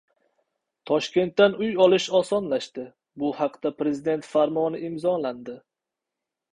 Toshkentdan 0.91 1.57
uy 1.65 1.69
olish 1.85 2.09
osonlashdi. 2.21 2.87
Bu 3.25 3.31
haqda 3.43 3.75
Prezident 3.85 4.33
farmoni 4.33 4.85
imzolandi 4.93 5.61